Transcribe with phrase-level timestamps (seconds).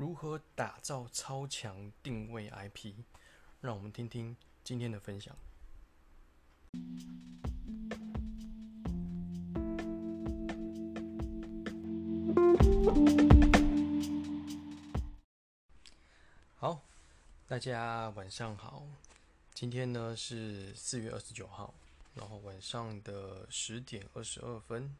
[0.00, 2.94] 如何打造超强定位 IP？
[3.60, 4.34] 让我们听听
[4.64, 5.36] 今天的分享。
[16.54, 16.80] 好，
[17.46, 18.86] 大家晚上好。
[19.52, 21.74] 今天呢是四月二十九号，
[22.14, 24.96] 然后晚上的十点二十二分。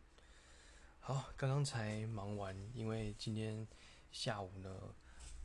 [0.98, 3.66] 好，刚刚才忙完，因为今天
[4.10, 4.94] 下午呢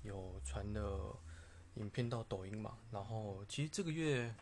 [0.04, 1.17] 有传了
[1.76, 2.77] 影片到抖音嘛。
[2.91, 4.34] 然后其实这个月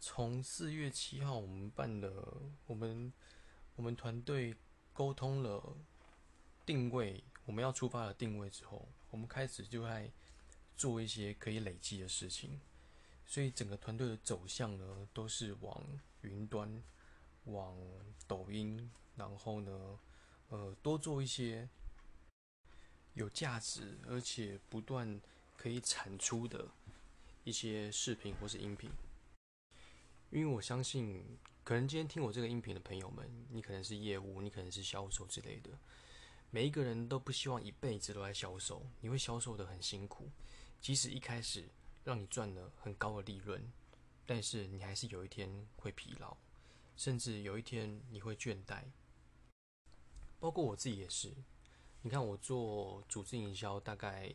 [0.00, 2.10] 从四月七号我们办的，
[2.66, 3.12] 我们
[3.74, 4.54] 我们团队
[4.92, 5.76] 沟通了
[6.64, 10.10] 定位，我们要出发的定位之后，我们开始就在
[10.76, 12.60] 做一些可以累积的事情。
[13.26, 15.82] 所以整个团队的走向呢，都是往
[16.22, 16.82] 云端、
[17.44, 17.76] 往
[18.26, 19.98] 抖音，然后呢。
[20.48, 21.68] 呃，多做一些
[23.16, 25.20] 有价值而且不断
[25.56, 26.68] 可以产出的
[27.44, 28.90] 一些视频或是音频，
[30.30, 31.24] 因为我相信，
[31.64, 35.70] 可能今天听我这个音频的朋友们，你可能是业务，你可能是销售之类的，
[36.50, 40.28] 每一个人都不希望一辈子都在销售，你会销售的很辛苦，
[40.80, 41.68] 即使一开始
[42.04, 43.72] 让你赚了很高的利润，
[44.26, 46.36] 但是你还是有一天会疲劳，
[46.96, 48.82] 甚至有一天你会倦怠。
[50.38, 51.32] 包括我自己也是，
[52.06, 54.32] 你看我做组织营销大概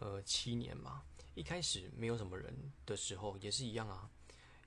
[0.00, 1.04] 呃七年嘛，
[1.36, 2.52] 一开始没有什么人
[2.84, 4.10] 的时候也是一样啊，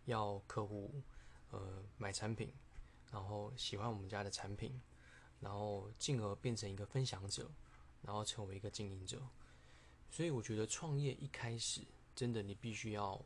[0.06, 1.04] 要客户
[1.52, 2.50] 呃买产品，
[3.12, 4.82] 然后喜欢我们家的产品，
[5.42, 7.52] 然后进而变成一个分享者，
[8.02, 9.22] 然后成为一个经营者。
[10.10, 11.82] 所以我觉得创业一开始
[12.16, 13.22] 真的你必须要，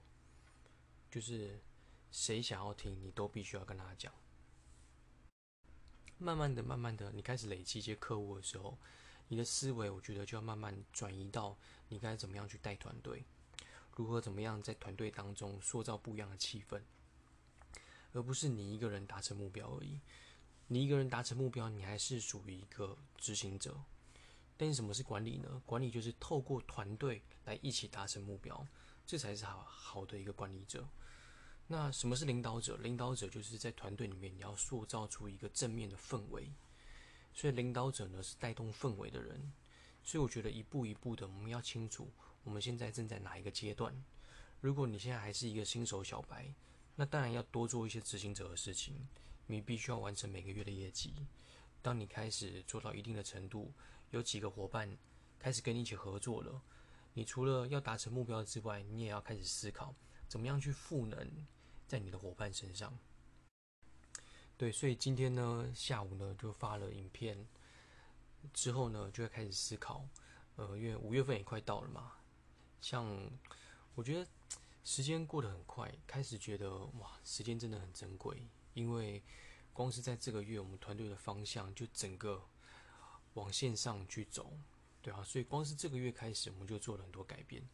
[1.12, 1.62] 就是
[2.10, 4.12] 谁想要听你都必须要跟他讲。
[6.22, 8.78] 慢慢的、慢慢的，你开始累积一些客户的时候，
[9.30, 13.24] 你的思维我觉得就要慢慢转移到你该怎么样去带团队，
[13.96, 16.82] 如何怎么样在团队当中塑造不一样的气氛，
[18.12, 20.02] 而不是你一个人达成目标而已。
[20.68, 23.76] 你一个人达成目标，你还是属于一个执行者。
[24.58, 25.62] 但是什么是管理呢？
[25.66, 28.68] 管理就是透过团队来一起达成目标，
[29.06, 30.86] 这才是好好的一个管理者。
[31.72, 32.76] 那什么是领导者？
[32.78, 36.52] 领导者就是在团队里面，你要塑造出一个正面的氛围。
[37.32, 39.54] 所以领导者呢是带动氛围的人。
[40.04, 42.10] 所以我觉得一步一步的，我们要清楚
[42.44, 43.94] 我们现在正在哪一个阶段。
[44.60, 46.52] 如果你现在还是一个新手小白，
[46.96, 49.08] 那当然要多做一些执行者的事情。
[49.46, 51.14] 你必须要完成每个月的业绩。
[51.84, 53.72] 当你开始做到一定的程度，
[54.10, 54.98] 有几个伙伴
[55.38, 56.60] 开始跟你一起合作了，
[57.14, 59.94] 你除了要达成目标之外，你也要开始思考
[60.28, 61.48] 怎么样去赋能。
[61.90, 62.96] 在你的伙伴身上，
[64.56, 67.48] 对，所以今天呢，下午呢就发了影片，
[68.54, 70.08] 之后呢就会开始思考，
[70.56, 72.14] 呃，因为五月份也快到了嘛，
[72.80, 73.32] 像
[73.96, 74.30] 我觉得
[74.84, 78.46] 时间过得很快，开始觉得哇，时间真的很珍贵，
[78.76, 79.24] 因为
[79.74, 82.40] 光是在这个月，我们团队的方向就整个
[83.34, 84.54] 往线上去走，
[85.02, 87.68] 对啊，所以光是这个月开始，我们就做了很多改变，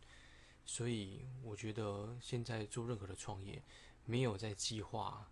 [0.63, 3.61] 所以我觉得现在做任何的创业。
[4.05, 5.29] 没有在计划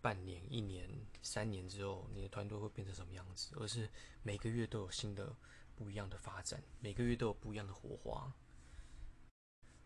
[0.00, 0.88] 半年、一年、
[1.22, 3.88] 三年之后你的团队会变成什么样子，而是
[4.22, 5.34] 每个月都有新的
[5.74, 8.30] 不一样的发展，每个月都有不一样的火花，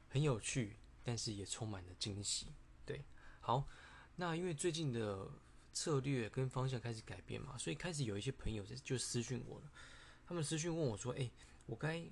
[0.08, 2.48] 很有趣，但是也充满了惊喜。
[2.84, 3.04] 对，
[3.38, 3.68] 好，
[4.16, 5.30] 那因为最近的
[5.72, 9.70] 策略跟方向开始改变嘛，所以开始有一些朋友就私讯我了，
[10.26, 11.30] 他们私讯问我说：“哎，
[11.66, 12.02] 我该，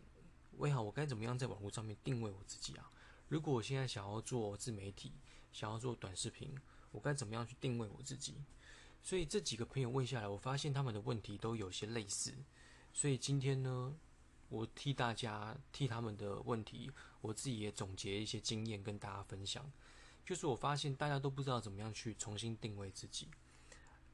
[0.58, 2.88] 喂好，我该怎么样在网络上面定位我自己啊？
[3.26, 5.12] 如果我现在想要做自媒体。”
[5.56, 6.54] 想要做短视频，
[6.90, 8.34] 我该怎么样去定位我自己？
[9.02, 12.34] 所以这几个朋友问下来，我发现他们的问题都有些类似。
[12.92, 13.96] 所以今天呢，
[14.50, 16.90] 我替大家替他们的问题，
[17.22, 19.72] 我自己也总结一些经验跟大家分享。
[20.26, 23.30] 就是我发现大家都不知道怎么样去重新定位自己，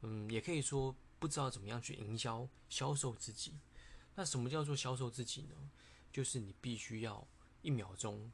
[0.03, 3.53] 嗯，也可以说不知道怎么样去营销销售自己。
[4.14, 5.56] 那什么叫做销售自己呢？
[6.12, 7.27] 就是你必须要
[7.62, 8.30] 一秒钟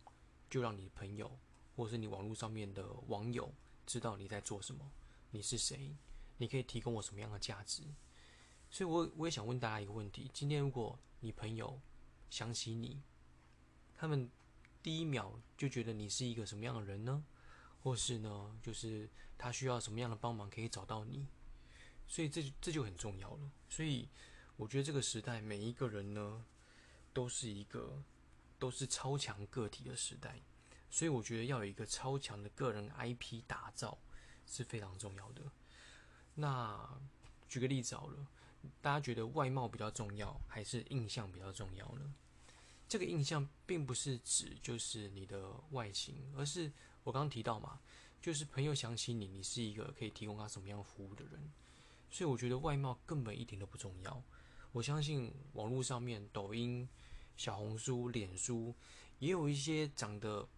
[0.51, 1.39] 就让你的朋友。
[1.79, 3.55] 或是你网络上面的网友
[3.87, 4.91] 知道你在做什么，
[5.31, 5.95] 你是谁，
[6.37, 7.85] 你可以提供我什么样的价值？
[8.69, 11.81] 所以，我我也想问大家一个问题：今天如果你朋友
[12.31, 13.01] 想起你，
[13.97, 14.29] 他们
[14.83, 17.25] 第一秒就觉得你是一个什么样的人呢？
[17.81, 19.09] 或是呢，就是
[19.39, 21.29] 他需要什么样的帮忙可以找到你？
[22.09, 23.53] 所以，这这就很重要了。
[23.71, 24.09] 所以，
[24.57, 26.45] 我觉得这个时代每一个人呢，
[27.13, 28.03] 都是一个
[28.59, 30.41] 都是超强个体的时代。
[30.91, 33.99] 所以我觉得要有一个超强的个人 IP 打造
[34.47, 35.43] 是非常重要的。
[36.35, 36.89] 那
[37.49, 38.27] 举个例子好了，
[38.81, 42.13] 大家觉得外貌比较重要还是印象比较重要呢？
[42.89, 46.73] 这个印象并不是指就是你的外形，而是
[47.05, 47.79] 我刚刚提到嘛，
[48.23, 51.51] 就是朋友想起你，你是一个可以提供他什么样服务的人。
[52.11, 54.23] 所以我觉得外貌根本一点都不重要。
[54.73, 56.89] 我相信网络上面，抖音、
[57.37, 58.75] 小红书、脸书，
[59.19, 60.49] 也有一些长得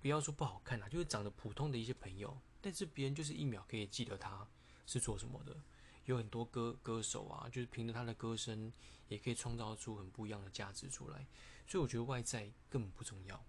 [0.00, 4.46] 不要说不好看啦，就是长得普通的一些朋友，但是别人就是一秒可以记得他
[4.86, 5.56] 是做什么的。
[6.04, 8.72] 有很多歌歌手啊，就是凭着他的歌声，
[9.08, 11.26] 也可以创造出很不一样的价值出来。
[11.66, 13.44] 所以我觉得外在根本不重要，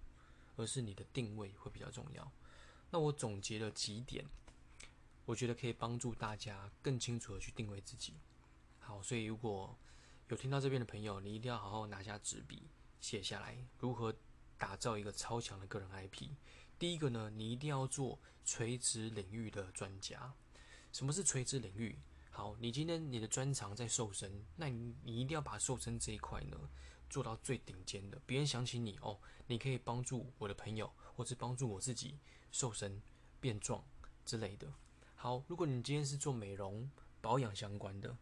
[0.55, 2.31] 而是你的定位会比较重要。
[2.89, 4.25] 那我总结了几点。
[5.25, 8.13] 我觉得可以帮助大家更清楚的去定位自己。
[8.79, 9.77] 好，所以如果
[10.29, 12.69] 有听到这边的朋友，你一定要好好拿下纸笔
[13.01, 14.15] 写下来，如何
[14.57, 16.29] 打造一个超强的个人 IP。
[16.79, 20.33] 第一个呢，你一定要做垂直领域的专家。
[20.91, 21.97] 什么是垂直领域？
[22.29, 26.57] 好，你今天你的专长在瘦身，那你你一定要把瘦身这一块呢
[27.09, 28.21] 做到最顶尖的。
[28.25, 32.19] 别人想起你哦，你可以帮助我的朋友，或是帮助我自己
[32.51, 33.01] 瘦身
[33.39, 33.83] 变壮
[34.23, 34.71] 之类的。
[35.15, 36.89] 好，如果你今天是做美容
[37.21, 38.15] 保养相关的，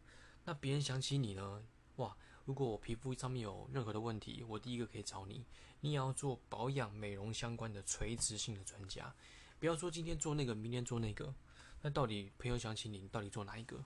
[0.46, 1.64] 那别人想起你呢？
[1.98, 2.16] 哇，
[2.46, 5.44] 如果我皮肤上面有任何的问题，我第一个可以找你。
[5.82, 9.14] 你也要做保养美容相关的垂直性的专家，
[9.60, 11.34] 不要说今天做那个，明天做那个。
[11.82, 13.84] 那到底朋友想起你，到底做哪一个？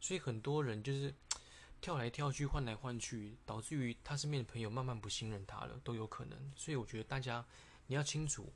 [0.00, 1.14] 所以很多人就是
[1.80, 6.52] 跳来跳去，换来换去，导致于他身边的朋友慢慢不信任他了，都有可能。
[6.56, 7.44] 所以我觉得大家
[7.86, 8.52] 你要清楚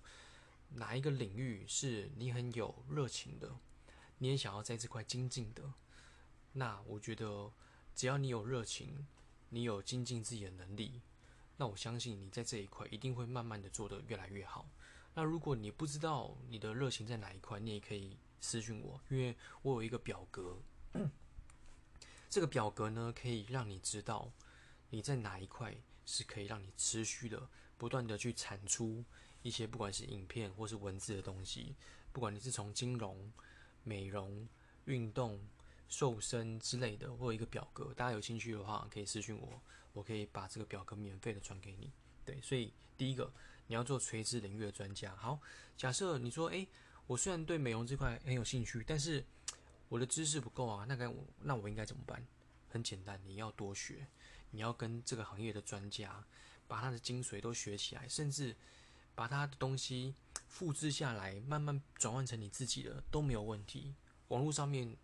[0.70, 3.50] 哪一个领域是你很有热情的。
[4.18, 5.72] 你也想要在这块精进的，
[6.52, 7.52] 那我觉得
[7.94, 9.06] 只要你有热情，
[9.50, 11.00] 你有精进自己的能力，
[11.56, 14.68] 那我相信你在这一块一定会慢慢的做得越来越好。
[15.14, 20.58] 那如果你不知道你的热情在哪一块，你也可以私信我，因为我有一个表格，
[22.28, 24.30] 这个表格呢可以让你知道
[24.90, 25.74] 你在哪一块
[26.06, 29.04] 是可以让你持续的不断的去产出
[29.42, 31.74] 一些不管是影片或是文字的东西，
[32.12, 33.32] 不管你是从金融。
[33.84, 34.46] 美容、
[34.84, 35.40] 运动、
[35.88, 39.60] 瘦身之类的，我有一个表格，大家有兴趣的话可以私信我，
[39.92, 41.90] 我可以把这个表格免费的传给你。
[42.24, 43.32] 对，所以第一个
[43.66, 45.14] 你要做垂直领域的专家。
[45.16, 45.40] 好，
[45.76, 46.68] 假设你说，诶，
[47.06, 49.24] 我虽然对美容这块很有兴趣，但是
[49.88, 52.26] 我的知识不够啊，那该那我应该怎么办？
[52.68, 54.06] 很简单，你要多学，
[54.50, 56.24] 你要跟这个行业的专家
[56.66, 58.54] 把他的精髓都学起来，甚至
[59.14, 60.14] 把他的东西。
[60.48, 63.94] 复制下来，慢慢转换成你自己的都没有问题。
[64.28, 64.96] 网络上面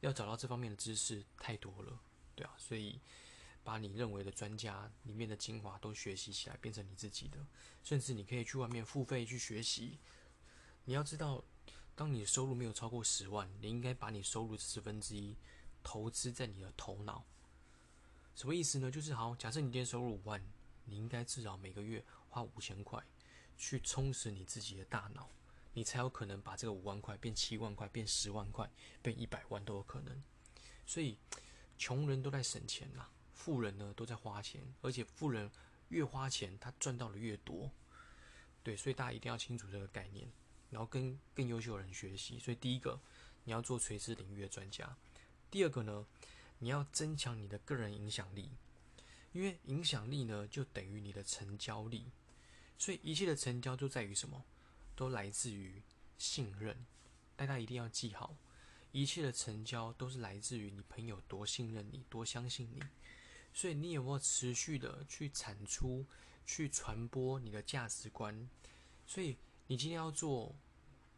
[0.00, 1.98] 要找到这方面的知识太多了，
[2.34, 3.00] 对啊，所以
[3.62, 7.38] 把你认为的专家里面的精华都学习起来，变成你自己的。
[7.82, 9.98] 甚至你可以去外面付费去学习。
[10.84, 11.44] 你要知道，
[11.94, 15.36] 当你的收入没有超过十万，你应该把你收入十分之一
[15.82, 17.24] 投资在你的头脑。
[18.34, 18.90] 什么意思呢？
[18.90, 20.42] 就是好，假设你今天收入五万，
[20.84, 23.02] 你应该至少每个月花五千块。
[23.62, 25.28] 去充实你自己的大脑，
[25.72, 28.70] 你才有可能把这个五万块变七万块，变十万块，
[29.02, 30.22] 变一百万都有可能。
[30.86, 31.16] 所以，
[31.78, 35.50] 穷人都在省钱呐，富人呢都在花钱，而且富人
[35.88, 37.70] 越花钱，他赚到的越多。
[38.62, 40.28] 对，所以大家一定要清楚这个概念，
[40.70, 42.38] 然后跟更优秀的人学习。
[42.38, 43.00] 所以，第一个
[43.44, 44.96] 你要做垂直领域的专家，
[45.50, 46.04] 第二个呢，
[46.58, 48.50] 你要增强你的个人影响力，
[49.32, 52.10] 因为影响力呢就等于你的成交力。
[52.76, 54.44] 所以一切的成交就在于什么？
[55.00, 55.82] 都来自于
[56.18, 56.76] 信任。
[57.34, 58.36] 大家一定要记好，
[58.92, 62.82] 一切的成交都是来自于你朋友多信任你，多相信你。
[63.54, 66.04] 所以你有没有持续的去产出、
[66.44, 68.46] 去传播你的价值观？
[69.06, 69.38] 所以
[69.68, 70.54] 你今天要做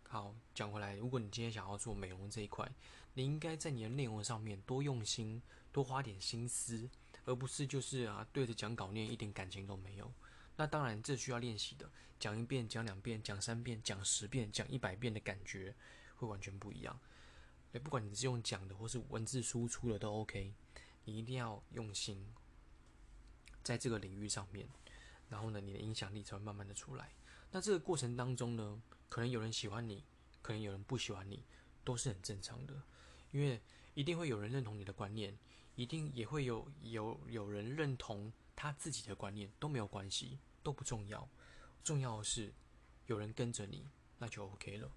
[0.04, 2.72] 好讲回来，如果你今天想要做美容这一块，
[3.14, 6.88] 你应该在你的内容上面多用心、多花点心思，
[7.24, 10.08] 而不是就是啊对着讲稿念，一点感情都没有。
[10.56, 11.90] 那当然，这需要练习的。
[12.20, 15.74] 讲一遍，讲两遍，讲三遍，讲十遍，讲一百遍的感觉
[16.14, 16.96] 会完全不一样。
[17.72, 20.52] 对，不管你是用讲的或是文字输出的都 OK。
[21.04, 22.24] 你一定要用心，
[23.64, 24.68] 在这个领域上面，
[25.28, 27.10] 然后呢，你的影响力才会慢慢的出来。
[27.50, 30.04] 那这个过程当中呢，可能有人喜欢你，
[30.42, 31.42] 可能有人不喜欢你，
[31.82, 32.80] 都是很正常的。
[33.32, 33.60] 因为
[33.94, 35.36] 一定会有人认同你的观念，
[35.74, 38.32] 一定也会有有有人认同。
[38.54, 41.28] 他自己的观念都没有关系，都不重要。
[41.82, 42.52] 重要的是
[43.06, 44.90] 有人跟着你，那就 OK 了。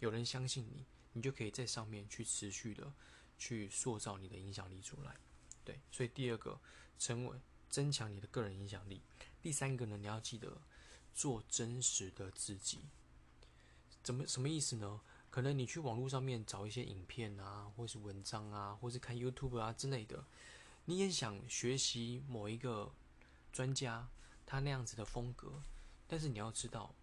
[0.00, 2.92] 有人相信你，你就可以在上面去持续的
[3.38, 5.16] 去塑造你的影响力出来。
[5.64, 6.60] 对，所以第二个，
[6.98, 9.02] 成为增强你的个人影响力。
[9.42, 10.60] 第三个呢，你要记得
[11.14, 12.80] 做真实的自己。
[14.02, 15.00] 怎么什么意思呢？
[15.30, 20.24] 可能你去网络上面找一些影片啊，或是文章啊，或是看 YouTube 啊之类的。
[20.86, 22.92] 你也想学习某一个
[23.52, 24.08] 专家，
[24.44, 25.62] 他那样子的风格，
[26.06, 26.94] 但是你要知道，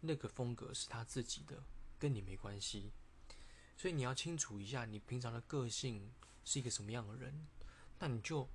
[0.00, 1.62] 那个风格是他自己的，
[1.98, 2.90] 跟你没关系。
[3.76, 6.10] 所以你要清楚一下，你平常的个性
[6.44, 7.46] 是一个什么样的人，
[7.98, 8.48] 那你就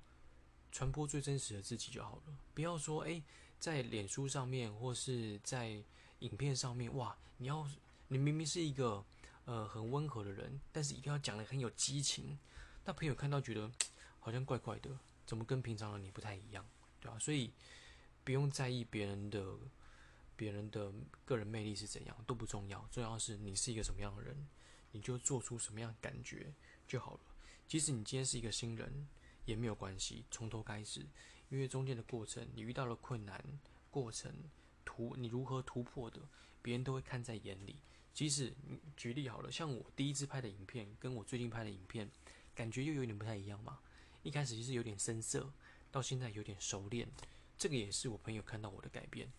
[0.72, 2.22] 传播最真实的自己就好了。
[2.52, 3.22] 不要说诶，
[3.60, 5.80] 在脸书上面或是在
[6.18, 7.64] 影片上面，哇，你要
[8.08, 9.04] 你明明是一个
[9.44, 12.36] 呃很温和的人，但是一定要讲的很有激情，
[12.84, 13.70] 那朋友看到觉得
[14.22, 14.90] 好像怪怪的，
[15.26, 16.64] 怎么跟平常的你不太一样，
[16.98, 17.18] 对吧？
[17.18, 17.52] 所以
[18.24, 19.44] 不用在意别人的
[20.34, 20.90] 别人的
[21.26, 24.34] 个人魅力是怎样都不重要，重要是你是一个什么样的人。
[24.94, 26.52] 你就做出什么样的感觉
[26.86, 27.20] 就好了。
[27.66, 29.08] 即使你今天是一个新人，
[29.46, 31.06] 也没有关系，从头开始。
[31.48, 33.42] 因为中间的过程，你遇到了困难，
[33.90, 34.30] 过程
[34.84, 36.20] 突你如何突破的，
[36.60, 37.76] 别人都会看在眼里。
[38.12, 42.10] 即使你举例好了，像我第一次拍的影片，跟我最近拍的影片，
[42.54, 43.78] 感觉又有点不太一样嘛。
[44.22, 45.52] 一开始就是有点生涩，
[45.90, 47.08] 到现在有点熟练，
[47.58, 49.30] 这个也是我朋友看到我的改变。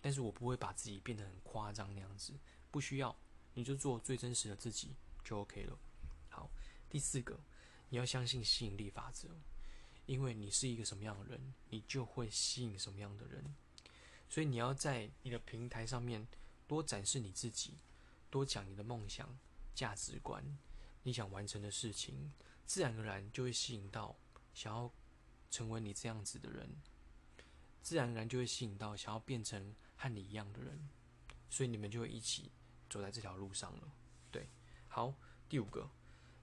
[0.00, 2.32] 但是我不会把自己变得很夸张那样子，
[2.70, 3.14] 不需要。
[3.54, 5.78] 你就做最真实的自己就 OK 了。
[6.30, 6.50] 好，
[6.88, 7.38] 第四个，
[7.90, 9.28] 你要相信吸引力法则，
[10.06, 13.54] 因为你是一个什么样的人，你就会吸引什么样的人。
[14.28, 16.26] 所以你要在你的平台上面
[16.66, 17.74] 多展示你自己，
[18.30, 19.38] 多讲你的梦想、
[19.74, 20.42] 价值观、
[21.02, 22.32] 你想完成的事情，
[22.66, 24.16] 自然而然就会吸引到
[24.54, 24.90] 想要
[25.50, 26.68] 成为你这样子的人，
[27.82, 30.88] 自然而然就会吸引到想要变成和你一样的人，
[31.50, 32.50] 所以你们就会一起。
[32.90, 33.90] 走在这条路上了，
[34.30, 34.50] 对，
[34.86, 35.14] 好，
[35.48, 35.88] 第五个，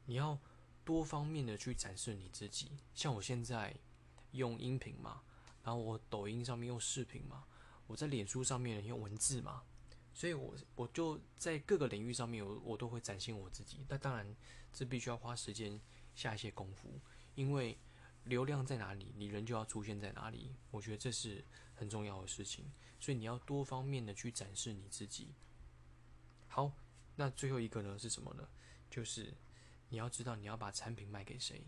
[0.08, 0.40] 你要
[0.84, 2.72] 多方面的去展示你自己。
[2.96, 3.76] 像我现在
[4.32, 5.22] 用音频嘛，
[5.64, 7.44] 然后我抖音上面用视频嘛，
[7.86, 9.62] 我在脸书上面用文字嘛，
[10.12, 13.86] 所以我我就在各个领域上面，我我都会展现我自己。
[13.88, 14.36] 那当然，
[14.74, 15.80] 这必须要花时间
[16.20, 17.00] 下一些功夫，
[17.34, 17.78] 因为
[18.26, 20.54] 流量在哪里，你人就要出现在哪里。
[20.70, 21.42] 我觉得这是
[21.74, 22.66] 很重要的事情，
[23.00, 25.34] 所以你要多方面的去展示你自己。
[26.50, 26.74] 好，
[27.16, 28.46] 那最后一个呢是什么呢？
[28.90, 29.34] 就是
[29.88, 31.64] 你要知道你要把产品卖给谁。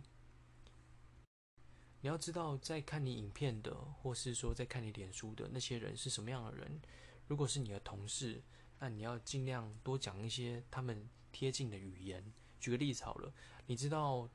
[2.02, 6.82] 你要知道在看你影片的，或是说在看你脸书的那些人是什么样的人。
[7.28, 8.44] 如果是你的同事，
[8.80, 12.34] 那你要尽量多讲一些他们贴近的语言。
[12.60, 13.34] 举个例子好了，
[13.66, 14.30] 你知道，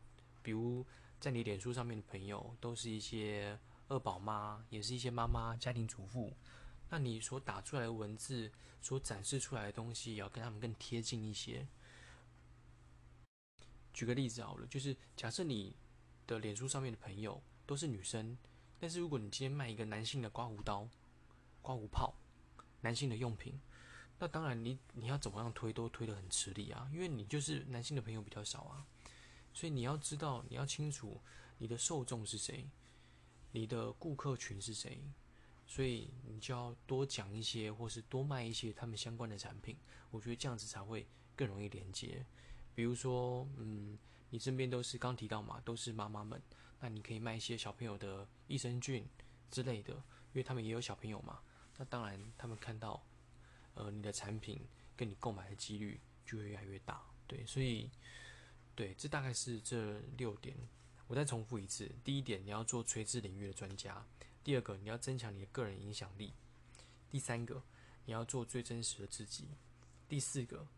[0.47, 0.87] 比如
[1.19, 6.33] 在你脸书上面的朋友，都是一些二宝妈，也是一些妈妈、家庭主妇。
[6.89, 11.67] 那你所打出来的文字，所展示出来的东西，也要跟他们更贴近一些。
[13.93, 15.75] 举个例子好了，就是假设你
[16.29, 18.39] 的脸书上面的朋友都是女生，
[18.79, 20.89] 但是如果你今天卖一个男性的刮胡刀、
[21.61, 22.15] 刮胡泡、
[22.83, 23.61] 男性的用品，
[24.21, 28.87] 那当然你你要怎么样推都推得很吃力啊，因为你就是男性的朋友比较少啊，
[29.57, 31.19] 所以你要知道，你要清楚
[31.57, 32.69] 你的受众是谁，
[33.53, 35.01] 你的顾客群是谁。
[35.67, 39.75] 所以你就要多讲一些，或是多卖一些他们相关的产品，
[40.11, 42.23] 我觉得这样子才会更容易连接。
[42.75, 43.99] 比如说，嗯，
[44.29, 46.39] 你身边都是刚提到嘛，都是妈妈们，
[46.79, 49.09] 那你可以卖一些小朋友的益生菌
[49.51, 51.41] 之类的，因为他们也有小朋友嘛。
[51.79, 53.03] 那当然，他们看到
[53.73, 54.61] 呃你的产品
[54.95, 57.03] 跟你购买的几率就会越来越大。
[57.27, 57.91] 对，所以
[58.77, 60.55] 对，这大概是这六点。
[61.09, 64.05] 我再重复一次：第一点，你要做垂直领域的专家。
[64.45, 66.33] 第二个，你要增强你的个人影响力；
[67.11, 67.63] 第三个，
[68.05, 69.47] 你要做最真实的自己；
[70.09, 70.69] 第四个，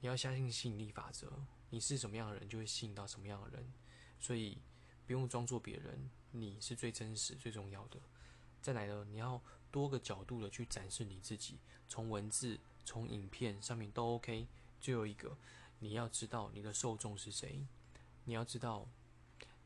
[0.00, 1.32] 你要相信吸引力法则，
[1.70, 3.72] 你是什么样的人，就会吸引到什么样的人。
[4.20, 4.58] 所以
[5.06, 7.98] 不用装作别人，你是最真实、最重要的。
[8.60, 9.40] 再来呢，你要
[9.70, 11.56] 多个角度的去展示你自己，
[11.88, 14.46] 从文字、从影片上面都 OK。
[14.80, 15.36] 最后一个，
[15.78, 17.66] 你要知道你的受众是谁，
[18.24, 18.88] 你要知道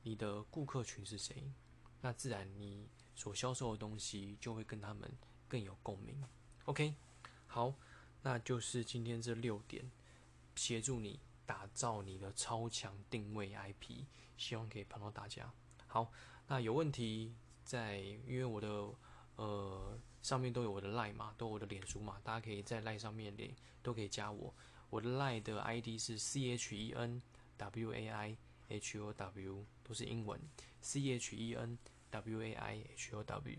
[0.02, 1.50] 你的顾客群是谁，
[2.00, 2.88] 那自然你。
[3.14, 5.08] 所销售的东西就会跟他们
[5.46, 6.16] 更有共鸣。
[6.64, 6.94] OK，
[7.46, 7.74] 好，
[8.22, 9.84] 那就是今天这六点，
[10.56, 14.06] 协助你打造你的超强定位 IP，
[14.38, 15.52] 希望可以帮到大家。
[15.86, 16.10] 好，
[16.48, 18.90] 那有问题在，因为我的
[19.36, 24.52] 呃上面都有我的 lie 嘛，都有我的脸书嘛，大家可以在 lie 上面连都可以加我。
[24.92, 27.22] 我的 line 的 ID 是 C H E N
[27.56, 28.36] W A I
[28.68, 30.38] H O W，都是英文
[30.82, 31.78] C H E N。
[32.10, 33.58] W A I H O W，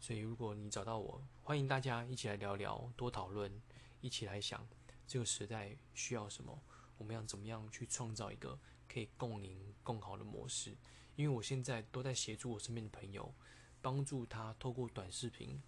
[0.00, 3.52] 所以如果你找到我，欢迎大家一起来聊聊，多讨论，
[4.00, 4.66] 一起来想
[5.06, 6.58] 这个时代需要什么，
[6.96, 10.74] 我们要怎么样去创造一个可以共赢更好的模式。
[11.14, 13.34] 因为我现在都在协助我身边的朋友，
[13.82, 15.62] 帮助他透过短视频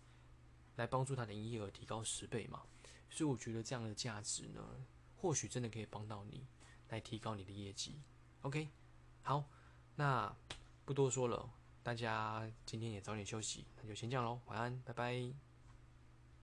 [0.76, 2.62] 来帮助他的营业额提高十倍嘛，
[3.10, 4.62] 所以我觉得这样的价值呢，
[5.16, 6.46] 或许真的可以帮到你
[6.88, 8.00] 来提高你的业绩。
[8.42, 8.68] OK，
[9.22, 9.44] 好，
[9.94, 10.34] 那
[10.84, 11.50] 不多说了。
[11.82, 15.55] 大家今天也早点休息，那就先这样喽，晚安，拜拜。